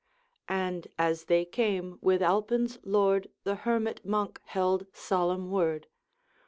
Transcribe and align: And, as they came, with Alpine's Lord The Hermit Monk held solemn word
And, 0.49 0.87
as 0.97 1.25
they 1.25 1.45
came, 1.45 1.99
with 2.01 2.23
Alpine's 2.23 2.79
Lord 2.81 3.29
The 3.43 3.53
Hermit 3.53 4.03
Monk 4.03 4.41
held 4.45 4.87
solemn 4.93 5.51
word 5.51 5.85